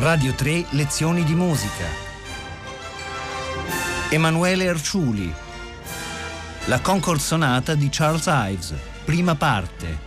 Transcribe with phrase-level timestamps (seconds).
[0.00, 1.84] Radio 3 Lezioni di musica.
[4.08, 5.30] Emanuele Arciuli.
[6.68, 8.74] La Concord Sonata di Charles Ives,
[9.04, 9.98] prima parte.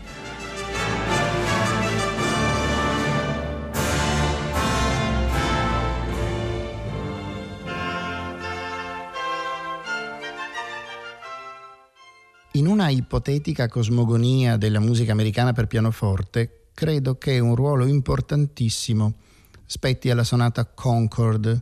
[12.54, 19.17] In una ipotetica cosmogonia della musica americana per pianoforte, credo che un ruolo importantissimo
[19.66, 21.62] spetti alla sonata Concord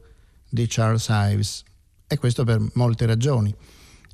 [0.50, 1.64] di Charles Ives
[2.08, 3.54] e questo per molte ragioni.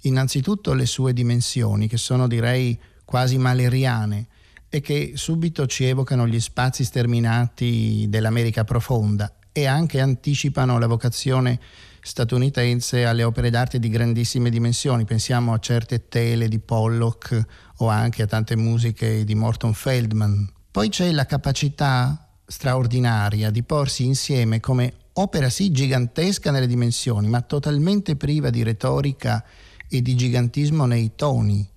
[0.02, 4.28] Innanzitutto le sue dimensioni, che sono direi quasi maleriane
[4.70, 11.60] e che subito ci evocano gli spazi sterminati dell'America profonda e anche anticipano la vocazione
[12.02, 15.04] statunitense alle opere d'arte di grandissime dimensioni.
[15.04, 17.46] Pensiamo a certe tele di Pollock
[17.78, 20.48] o anche a tante musiche di Morton Feldman.
[20.70, 27.42] Poi c'è la capacità straordinaria di porsi insieme come opera sì gigantesca nelle dimensioni, ma
[27.42, 29.44] totalmente priva di retorica
[29.90, 31.68] e di gigantismo nei toni,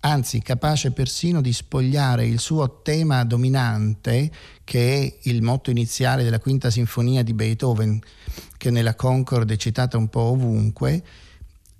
[0.00, 4.30] anzi capace persino di spogliare il suo tema dominante,
[4.64, 8.00] che è il motto iniziale della quinta sinfonia di Beethoven,
[8.56, 11.04] che nella Concord è citata un po' ovunque,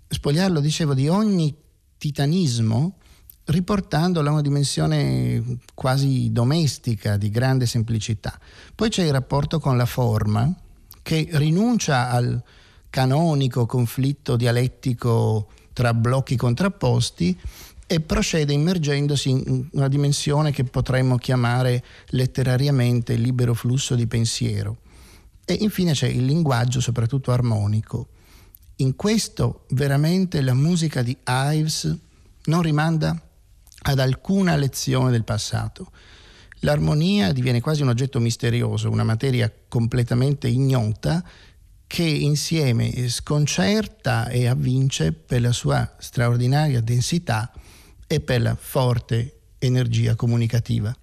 [0.08, 1.54] spogliarlo, dicevo, di ogni
[1.98, 2.98] titanismo,
[3.46, 8.38] riportandolo a una dimensione quasi domestica, di grande semplicità.
[8.74, 10.52] Poi c'è il rapporto con la forma,
[11.02, 12.42] che rinuncia al
[12.90, 17.38] canonico conflitto dialettico tra blocchi contrapposti
[17.86, 24.78] e procede immergendosi in una dimensione che potremmo chiamare letterariamente libero flusso di pensiero.
[25.44, 28.08] E infine c'è il linguaggio, soprattutto armonico.
[28.76, 31.96] In questo veramente la musica di Ives
[32.46, 33.20] non rimanda
[33.88, 35.90] ad alcuna lezione del passato.
[36.60, 41.24] L'armonia diviene quasi un oggetto misterioso, una materia completamente ignota
[41.86, 47.52] che insieme sconcerta e avvince per la sua straordinaria densità
[48.08, 50.94] e per la forte energia comunicativa.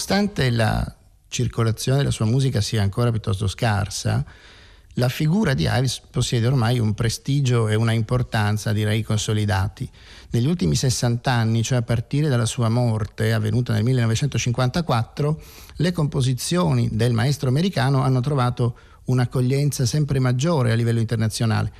[0.00, 0.96] Nonostante la
[1.28, 4.24] circolazione della sua musica sia ancora piuttosto scarsa,
[4.94, 9.86] la figura di Ives possiede ormai un prestigio e una importanza, direi, consolidati.
[10.30, 15.42] Negli ultimi 60 anni, cioè a partire dalla sua morte, avvenuta nel 1954,
[15.76, 21.72] le composizioni del maestro americano hanno trovato un'accoglienza sempre maggiore a livello internazionale.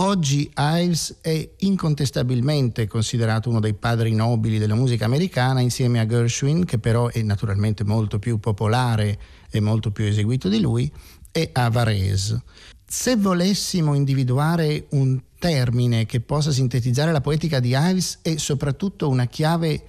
[0.00, 6.64] Oggi Ives è incontestabilmente considerato uno dei padri nobili della musica americana insieme a Gershwin,
[6.64, 9.18] che però è naturalmente molto più popolare
[9.50, 10.88] e molto più eseguito di lui,
[11.32, 12.44] e a Varese.
[12.86, 19.26] Se volessimo individuare un termine che possa sintetizzare la poetica di Ives e soprattutto una
[19.26, 19.82] chiave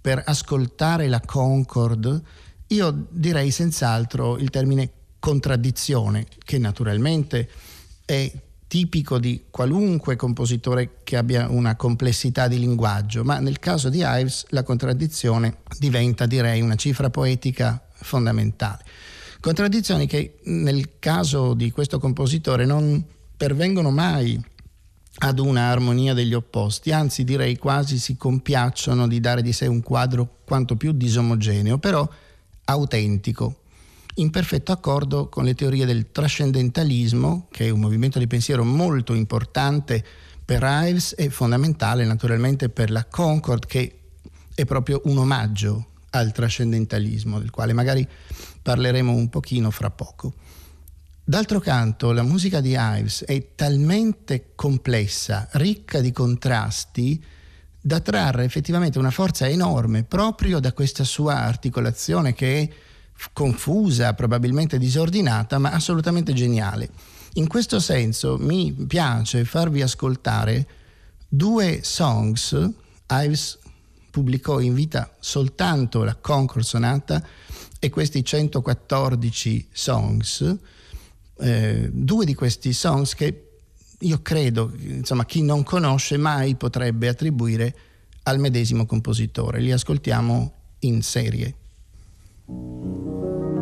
[0.00, 2.20] per ascoltare la Concord,
[2.66, 4.90] io direi senz'altro il termine
[5.20, 7.48] contraddizione, che naturalmente
[8.04, 8.28] è
[8.72, 14.46] tipico di qualunque compositore che abbia una complessità di linguaggio, ma nel caso di Ives
[14.48, 18.82] la contraddizione diventa, direi, una cifra poetica fondamentale.
[19.40, 23.04] Contraddizioni che nel caso di questo compositore non
[23.36, 24.42] pervengono mai
[25.18, 29.82] ad una armonia degli opposti, anzi direi quasi si compiacciono di dare di sé un
[29.82, 32.08] quadro quanto più disomogeneo, però
[32.64, 33.61] autentico,
[34.14, 39.14] in perfetto accordo con le teorie del trascendentalismo, che è un movimento di pensiero molto
[39.14, 40.04] importante
[40.44, 43.98] per Ives e fondamentale naturalmente per la Concord, che
[44.54, 48.06] è proprio un omaggio al trascendentalismo, del quale magari
[48.60, 50.34] parleremo un pochino fra poco.
[51.24, 57.24] D'altro canto, la musica di Ives è talmente complessa, ricca di contrasti,
[57.80, 62.68] da trarre effettivamente una forza enorme proprio da questa sua articolazione che è
[63.32, 66.90] confusa, probabilmente disordinata, ma assolutamente geniale.
[67.34, 70.66] In questo senso mi piace farvi ascoltare
[71.28, 72.70] due songs.
[73.10, 73.58] Ives
[74.10, 77.24] pubblicò in vita soltanto la Concord Sonata
[77.78, 80.56] e questi 114 songs,
[81.38, 83.46] eh, due di questi songs che
[83.98, 87.74] io credo, insomma, chi non conosce mai potrebbe attribuire
[88.24, 89.60] al medesimo compositore.
[89.60, 91.54] Li ascoltiamo in serie.
[92.52, 93.61] Thank you.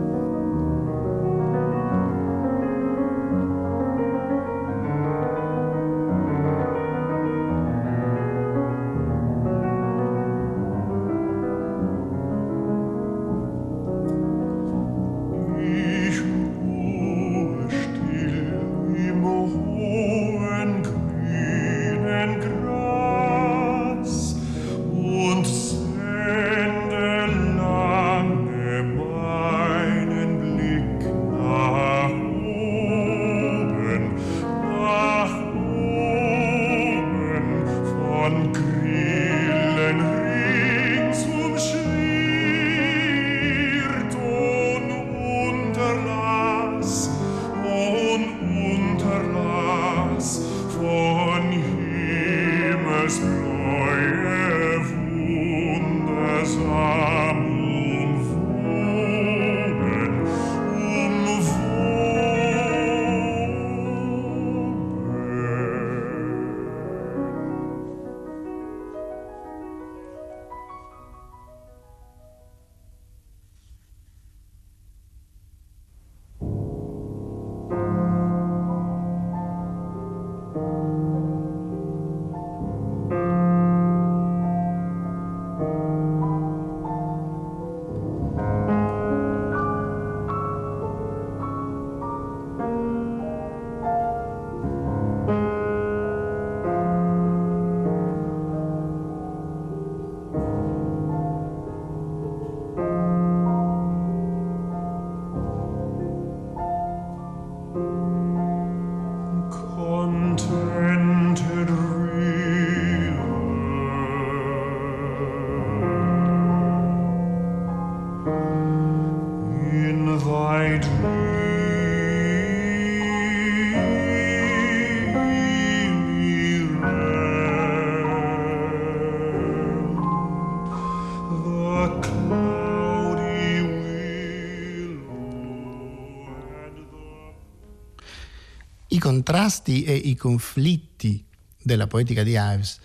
[139.11, 141.25] Contrasti e i conflitti
[141.61, 142.79] della poetica di Ives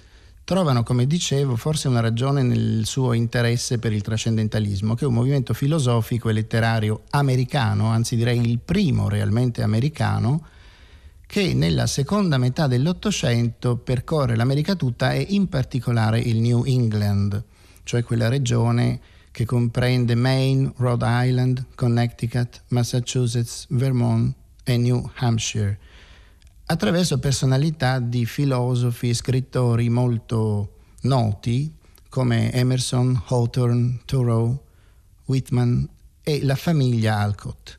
[0.44, 5.13] trovano, come dicevo, forse una ragione nel suo interesse per il trascendentalismo, che è un
[5.13, 10.48] movimento filosofico e letterario americano, anzi direi il primo realmente americano,
[11.27, 17.44] che nella seconda metà dell'Ottocento percorre l'America tutta e in particolare il New England,
[17.83, 19.00] cioè quella regione
[19.30, 24.33] che comprende Maine, Rhode Island, Connecticut, Massachusetts, Vermont
[24.63, 25.78] e New Hampshire
[26.68, 31.74] attraverso personalità di filosofi e scrittori molto noti
[32.10, 34.64] come Emerson, Hawthorne, Thoreau,
[35.26, 35.88] Whitman
[36.24, 37.78] e la famiglia Alcott.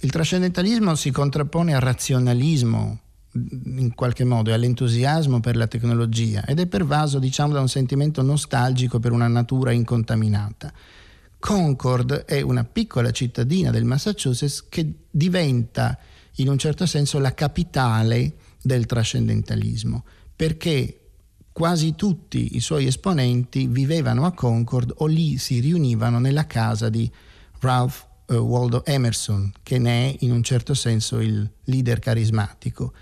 [0.00, 3.00] Il trascendentalismo si contrappone al razionalismo
[3.32, 8.22] in qualche modo e all'entusiasmo per la tecnologia ed è pervaso diciamo da un sentimento
[8.22, 10.72] nostalgico per una natura incontaminata.
[11.38, 15.98] Concord è una piccola cittadina del Massachusetts che diventa
[16.36, 20.04] in un certo senso la capitale del trascendentalismo,
[20.34, 21.00] perché
[21.52, 27.10] quasi tutti i suoi esponenti vivevano a Concord o lì si riunivano nella casa di
[27.58, 32.92] Ralph uh, Waldo Emerson, che ne è in un certo senso il leader carismatico.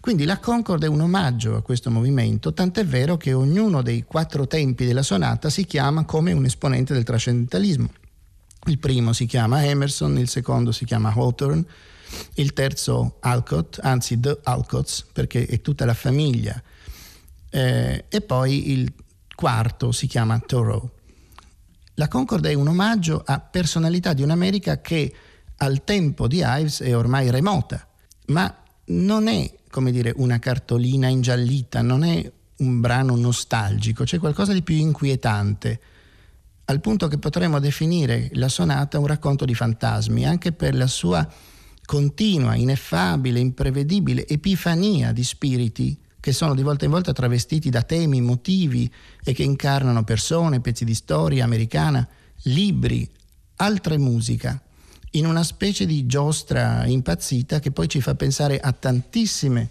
[0.00, 4.46] Quindi la Concord è un omaggio a questo movimento, tant'è vero che ognuno dei quattro
[4.46, 7.90] tempi della sonata si chiama come un esponente del trascendentalismo.
[8.68, 11.64] Il primo si chiama Emerson, il secondo si chiama Hawthorne,
[12.34, 16.60] il terzo Alcott, anzi The Alcotts, perché è tutta la famiglia,
[17.50, 18.92] eh, e poi il
[19.34, 20.90] quarto si chiama Thoreau.
[21.94, 25.12] La Concord è un omaggio a personalità di un'America che
[25.56, 27.86] al tempo di Ives è ormai remota,
[28.26, 28.54] ma
[28.86, 34.62] non è, come dire, una cartolina ingiallita, non è un brano nostalgico, c'è qualcosa di
[34.62, 35.80] più inquietante,
[36.66, 41.26] al punto che potremmo definire la sonata un racconto di fantasmi, anche per la sua
[41.88, 48.20] continua, ineffabile, imprevedibile epifania di spiriti che sono di volta in volta travestiti da temi,
[48.20, 48.92] motivi
[49.24, 52.06] e che incarnano persone, pezzi di storia americana,
[52.42, 53.08] libri,
[53.56, 54.60] altre musica,
[55.12, 59.70] in una specie di giostra impazzita che poi ci fa pensare a tantissime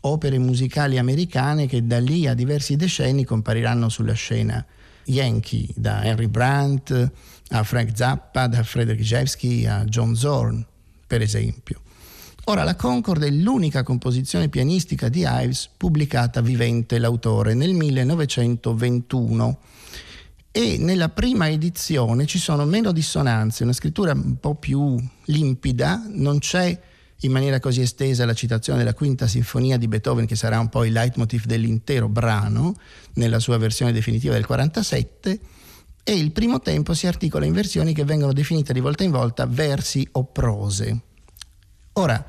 [0.00, 4.64] opere musicali americane che da lì a diversi decenni compariranno sulla scena.
[5.04, 7.10] Yankee, da Henry Brandt
[7.48, 10.64] a Frank Zappa, da Frederick Jewski a John Zorn
[11.08, 11.80] per esempio.
[12.44, 19.58] Ora, la Concord è l'unica composizione pianistica di Ives pubblicata vivente l'autore nel 1921
[20.50, 24.96] e nella prima edizione ci sono meno dissonanze, una scrittura un po' più
[25.26, 26.80] limpida, non c'è
[27.22, 30.84] in maniera così estesa la citazione della quinta sinfonia di Beethoven che sarà un po'
[30.84, 32.76] il leitmotiv dell'intero brano
[33.14, 35.40] nella sua versione definitiva del 47
[36.02, 39.46] e il primo tempo si articola in versioni che vengono definite di volta in volta
[39.46, 41.00] versi o prose.
[41.94, 42.24] Ora,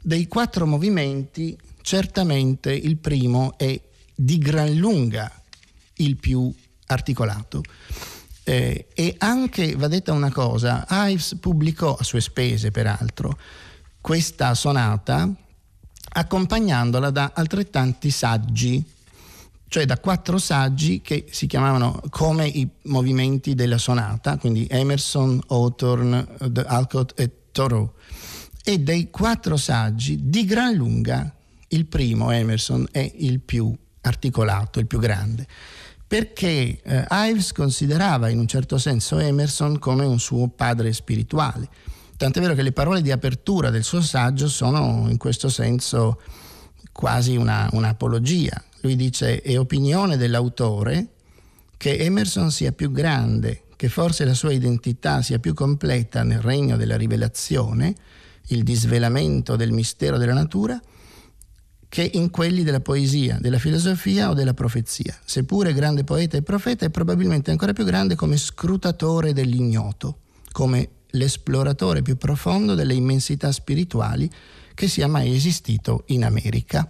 [0.00, 3.80] dei quattro movimenti, certamente il primo è
[4.14, 5.30] di gran lunga
[5.94, 6.52] il più
[6.86, 7.62] articolato.
[8.44, 13.38] Eh, e anche, va detta una cosa, Ives pubblicò, a sue spese peraltro,
[14.00, 15.32] questa sonata
[16.16, 18.84] accompagnandola da altrettanti saggi,
[19.68, 26.26] cioè da quattro saggi che si chiamavano come i movimenti della sonata, quindi Emerson, Hawthorne,
[26.66, 27.92] Alcott e Thoreau.
[28.62, 31.34] E dei quattro saggi, di gran lunga,
[31.68, 35.46] il primo, Emerson, è il più articolato, il più grande
[36.06, 41.68] perché eh, Ives considerava in un certo senso Emerson come un suo padre spirituale.
[42.16, 46.20] Tant'è vero che le parole di apertura del suo saggio sono in questo senso
[46.92, 48.62] quasi una, un'apologia.
[48.84, 51.14] Lui dice è opinione dell'autore
[51.78, 56.76] che Emerson sia più grande, che forse la sua identità sia più completa nel regno
[56.76, 57.94] della rivelazione,
[58.48, 60.78] il disvelamento del mistero della natura,
[61.88, 65.18] che in quelli della poesia, della filosofia o della profezia.
[65.24, 70.18] Seppure grande poeta e profeta, è probabilmente ancora più grande come scrutatore dell'ignoto,
[70.52, 74.30] come l'esploratore più profondo delle immensità spirituali
[74.74, 76.86] che sia mai esistito in America.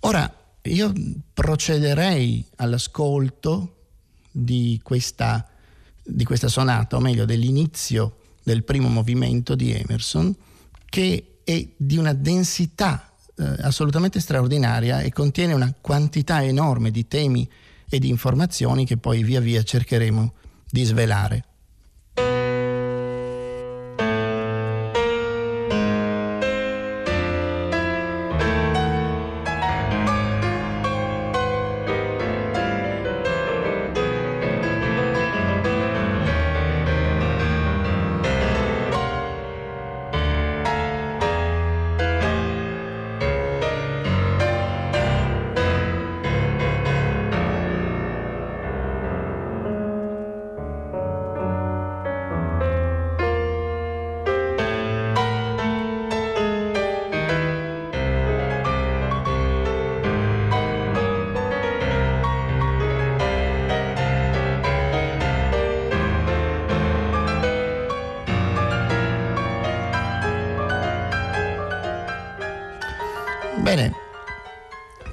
[0.00, 0.32] Ora,
[0.62, 0.92] io
[1.32, 3.76] procederei all'ascolto
[4.30, 5.48] di questa,
[6.02, 10.34] di questa sonata, o meglio dell'inizio del primo movimento di Emerson,
[10.84, 17.48] che è di una densità eh, assolutamente straordinaria e contiene una quantità enorme di temi
[17.88, 20.32] e di informazioni che poi via via cercheremo
[20.70, 21.44] di svelare.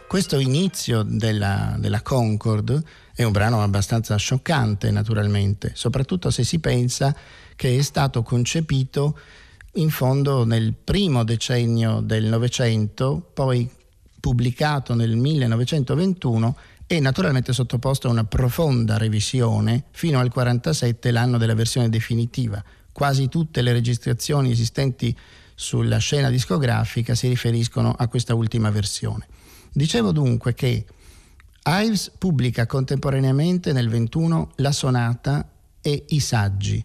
[0.07, 2.81] Questo inizio della, della Concord
[3.13, 7.15] è un brano abbastanza scioccante naturalmente, soprattutto se si pensa
[7.55, 9.17] che è stato concepito
[9.73, 13.69] in fondo nel primo decennio del Novecento, poi
[14.19, 16.55] pubblicato nel 1921
[16.87, 22.63] e naturalmente sottoposto a una profonda revisione fino al 1947, l'anno della versione definitiva.
[22.91, 25.15] Quasi tutte le registrazioni esistenti
[25.55, 29.25] sulla scena discografica si riferiscono a questa ultima versione.
[29.71, 30.85] Dicevo dunque che
[31.65, 35.49] Ives pubblica contemporaneamente nel 21 la sonata
[35.81, 36.83] e i saggi.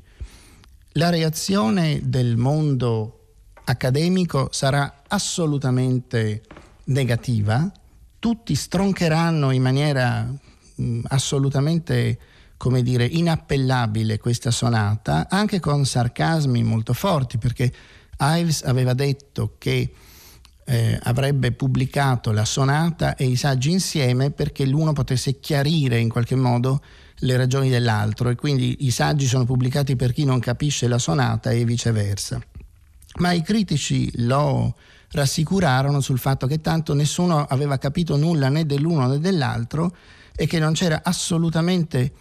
[0.93, 3.35] La reazione del mondo
[3.65, 6.43] accademico sarà assolutamente
[6.85, 7.71] negativa,
[8.19, 10.33] tutti stroncheranno in maniera
[10.75, 12.19] mh, assolutamente
[12.61, 17.73] come dire, inappellabile questa sonata, anche con sarcasmi molto forti, perché
[18.21, 19.93] Ives aveva detto che
[20.65, 26.37] eh, avrebbe pubblicato la sonata e i saggi insieme perché l'uno potesse chiarire in qualche
[26.37, 26.81] modo
[27.23, 31.51] le ragioni dell'altro e quindi i saggi sono pubblicati per chi non capisce la sonata
[31.51, 32.41] e viceversa.
[33.19, 34.77] Ma i critici lo
[35.11, 39.95] rassicurarono sul fatto che tanto nessuno aveva capito nulla né dell'uno né dell'altro
[40.37, 42.13] e che non c'era assolutamente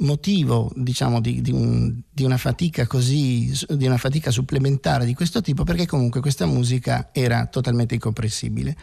[0.00, 5.40] motivo diciamo, di, di, un, di, una fatica così, di una fatica supplementare di questo
[5.40, 8.76] tipo perché comunque questa musica era totalmente incomprensibile.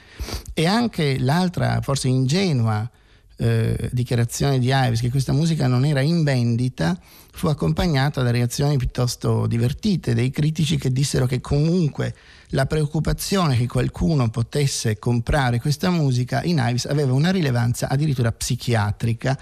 [0.54, 2.90] E anche l'altra, forse ingenua,
[3.38, 6.98] eh, dichiarazione di Ives che questa musica non era in vendita
[7.34, 12.16] fu accompagnata da reazioni piuttosto divertite dei critici che dissero che comunque
[12.50, 19.38] la preoccupazione che qualcuno potesse comprare questa musica in Ives aveva una rilevanza addirittura psichiatrica.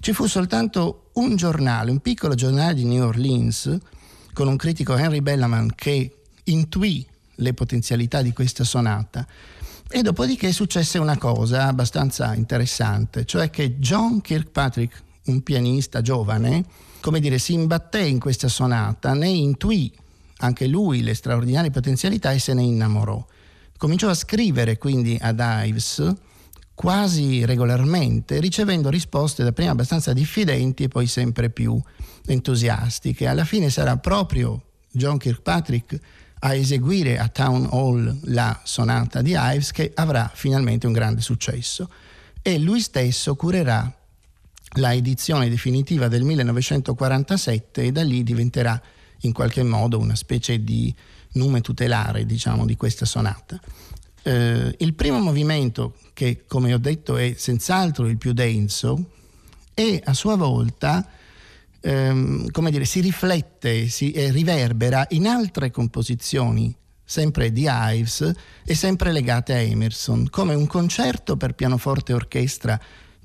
[0.00, 3.76] Ci fu soltanto un giornale, un piccolo giornale di New Orleans,
[4.32, 9.26] con un critico Henry Bellaman che intuì le potenzialità di questa sonata
[9.96, 16.64] e dopodiché successe una cosa abbastanza interessante, cioè che John Kirkpatrick, un pianista giovane,
[16.98, 19.92] come dire, si imbatté in questa sonata, ne intuì
[20.38, 23.24] anche lui le straordinarie potenzialità e se ne innamorò.
[23.76, 26.12] Cominciò a scrivere quindi ad Ives
[26.74, 31.80] quasi regolarmente, ricevendo risposte dapprima abbastanza diffidenti e poi sempre più
[32.26, 33.28] entusiastiche.
[33.28, 34.60] Alla fine sarà proprio
[34.90, 36.00] John Kirkpatrick
[36.40, 41.88] a eseguire a Town Hall la sonata di Ives che avrà finalmente un grande successo
[42.42, 43.90] e lui stesso curerà
[44.76, 48.80] la edizione definitiva del 1947 e da lì diventerà
[49.20, 50.94] in qualche modo una specie di
[51.32, 53.58] nume tutelare diciamo, di questa sonata.
[54.22, 59.10] Eh, il primo movimento, che come ho detto è senz'altro il più denso,
[59.74, 61.06] e a sua volta
[61.84, 66.74] ehm, come dire, si riflette si, e riverbera in altre composizioni
[67.04, 68.32] sempre di Ives
[68.64, 72.80] e sempre legate a Emerson, come un concerto per pianoforte e orchestra,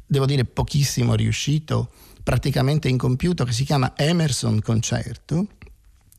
[0.06, 5.48] devo dire pochissimo riuscito, praticamente incompiuto, che si chiama Emerson Concerto,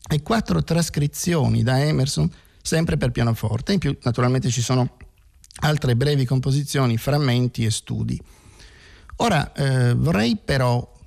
[0.09, 2.33] e quattro trascrizioni da Emerson
[2.63, 3.75] sempre per pianoforte.
[3.75, 4.97] In più naturalmente ci sono
[5.63, 8.21] altre brevi composizioni, frammenti e studi.
[9.17, 10.99] Ora eh, vorrei però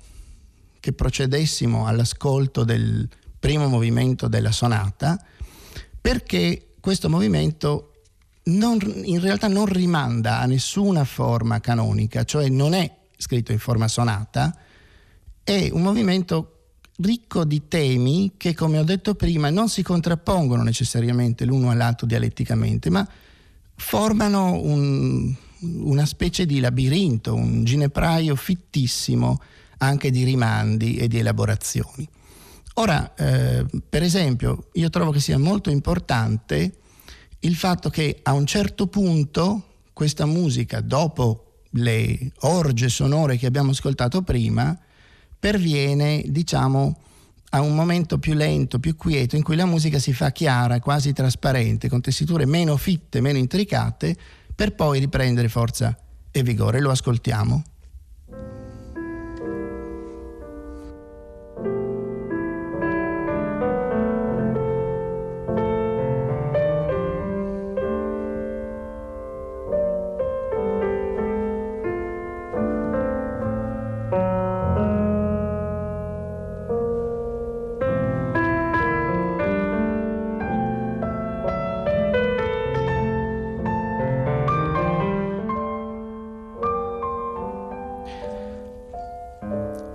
[0.84, 5.18] che procedessimo all'ascolto del primo movimento della sonata
[5.98, 8.02] perché questo movimento
[8.44, 13.88] non, in realtà non rimanda a nessuna forma canonica, cioè non è scritto in forma
[13.88, 14.54] sonata,
[15.42, 16.66] è un movimento
[16.98, 22.90] ricco di temi che, come ho detto prima, non si contrappongono necessariamente l'uno all'altro dialetticamente,
[22.90, 23.08] ma
[23.74, 29.40] formano un, una specie di labirinto, un ginepraio fittissimo
[29.84, 32.08] anche di rimandi e di elaborazioni.
[32.74, 36.72] Ora, eh, per esempio, io trovo che sia molto importante
[37.40, 43.70] il fatto che a un certo punto questa musica, dopo le orge sonore che abbiamo
[43.70, 44.76] ascoltato prima,
[45.38, 46.98] perviene, diciamo,
[47.50, 51.12] a un momento più lento, più quieto, in cui la musica si fa chiara, quasi
[51.12, 54.16] trasparente, con tessiture meno fitte, meno intricate,
[54.54, 55.96] per poi riprendere forza
[56.32, 56.80] e vigore.
[56.80, 57.62] Lo ascoltiamo.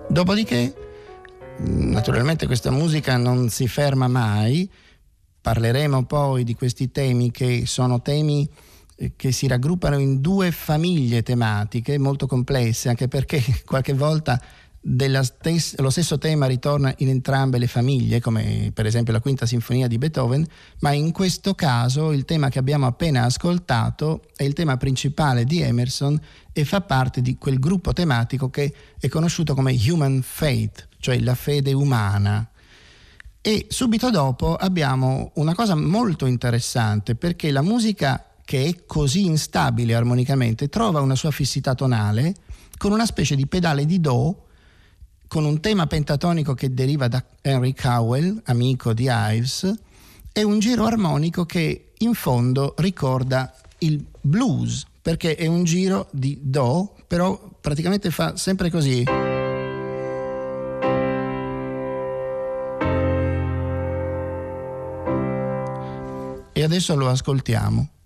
[0.09, 0.73] Dopodiché,
[1.59, 4.69] naturalmente questa musica non si ferma mai,
[5.39, 8.49] parleremo poi di questi temi che sono temi
[8.95, 14.41] eh, che si raggruppano in due famiglie tematiche molto complesse, anche perché qualche volta
[14.81, 19.87] Stes- lo stesso tema ritorna in entrambe le famiglie, come per esempio la quinta sinfonia
[19.87, 20.45] di Beethoven,
[20.79, 25.61] ma in questo caso il tema che abbiamo appena ascoltato è il tema principale di
[25.61, 26.19] Emerson
[26.53, 31.35] e fa parte di quel gruppo tematico che è conosciuto come Human Faith, cioè la
[31.35, 32.49] fede umana.
[33.41, 39.93] E subito dopo abbiamo una cosa molto interessante perché la musica che è così instabile
[39.93, 42.33] armonicamente trova una sua fissità tonale
[42.77, 44.45] con una specie di pedale di Do
[45.29, 49.71] con un tema pentatonico che deriva da Henry Cowell, amico di Ives,
[50.33, 56.39] e un giro armonico che in fondo ricorda il blues, perché è un giro di
[56.41, 59.03] Do, però praticamente fa sempre così.
[66.51, 67.98] E adesso lo ascoltiamo.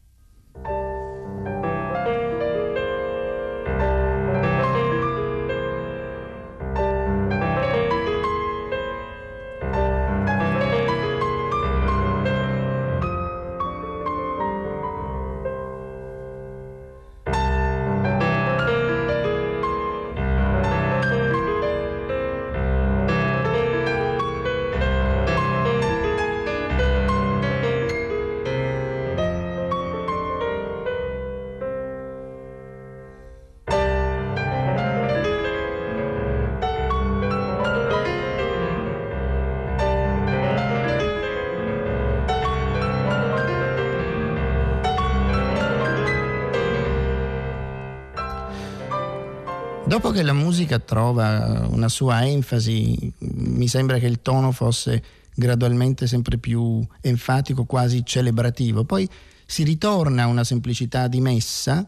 [49.94, 55.04] Dopo che la musica trova una sua enfasi, mi sembra che il tono fosse
[55.36, 58.86] gradualmente sempre più enfatico, quasi celebrativo.
[58.86, 59.08] Poi
[59.46, 61.88] si ritorna a una semplicità di messa,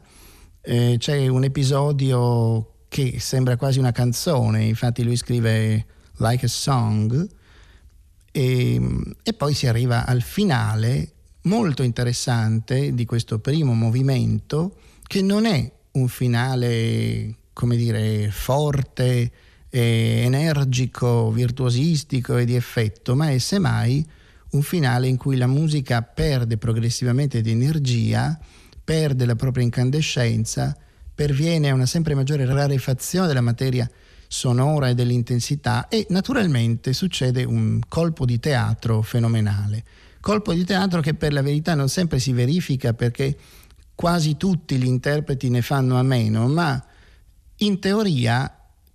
[0.62, 5.86] eh, c'è un episodio che sembra quasi una canzone, infatti lui scrive
[6.18, 7.28] Like a Song
[8.32, 8.82] e,
[9.24, 11.12] e poi si arriva al finale
[11.46, 14.76] molto interessante di questo primo movimento
[15.08, 19.32] che non è un finale, come dire, forte,
[19.70, 24.06] energico, virtuosistico e di effetto, ma è semmai
[24.52, 28.38] un finale in cui la musica perde progressivamente di energia,
[28.84, 30.76] perde la propria incandescenza,
[31.14, 33.90] perviene a una sempre maggiore rarefazione della materia
[34.28, 39.84] sonora e dell'intensità e naturalmente succede un colpo di teatro fenomenale.
[40.20, 43.38] Colpo di teatro che per la verità non sempre si verifica perché
[43.96, 46.84] quasi tutti gli interpreti ne fanno a meno, ma
[47.58, 48.52] in teoria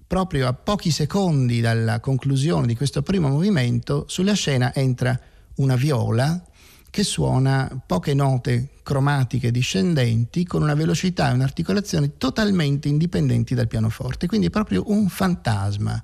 [0.07, 5.18] proprio a pochi secondi dalla conclusione di questo primo movimento sulla scena entra
[5.57, 6.42] una viola
[6.90, 14.27] che suona poche note cromatiche discendenti con una velocità e un'articolazione totalmente indipendenti dal pianoforte,
[14.27, 16.03] quindi è proprio un fantasma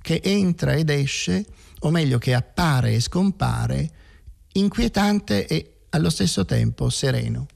[0.00, 1.44] che entra ed esce,
[1.80, 3.90] o meglio che appare e scompare,
[4.52, 7.48] inquietante e allo stesso tempo sereno.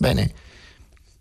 [0.00, 0.32] Bene,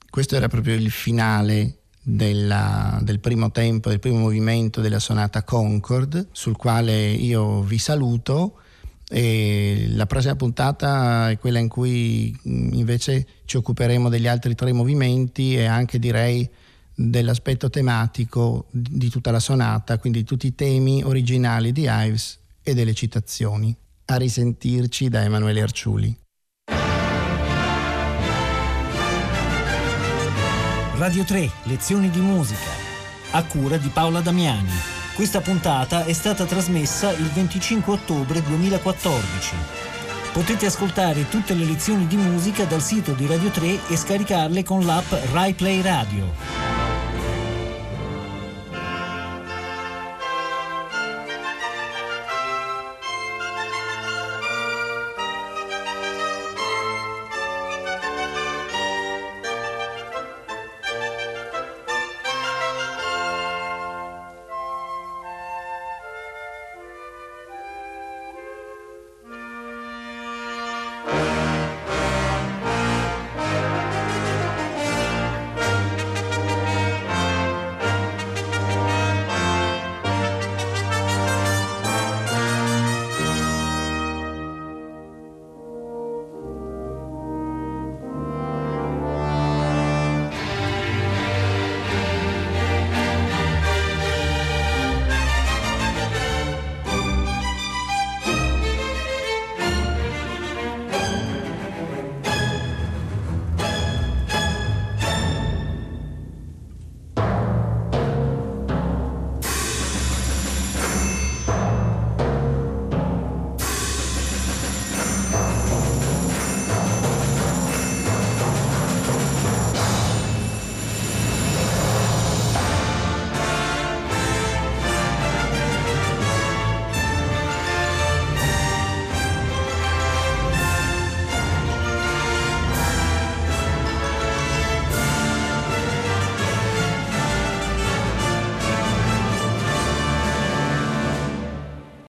[0.10, 6.30] questo era proprio il finale della, del primo tempo, del primo movimento della sonata Concord,
[6.32, 8.62] sul quale io vi saluto.
[9.10, 15.58] E la prossima puntata è quella in cui invece ci occuperemo degli altri tre movimenti
[15.58, 16.50] e anche direi
[16.96, 22.94] dell'aspetto tematico di tutta la sonata, quindi tutti i temi originali di Ives e delle
[22.94, 23.76] citazioni.
[24.06, 26.18] A risentirci da Emanuele Arciuli.
[31.00, 32.70] Radio 3, lezioni di musica,
[33.32, 34.68] a cura di Paola Damiani.
[35.16, 39.56] Questa puntata è stata trasmessa il 25 ottobre 2014.
[40.34, 44.86] Potete ascoltare tutte le lezioni di musica dal sito di Radio 3 e scaricarle con
[44.86, 46.59] l'app RaiPlay Radio.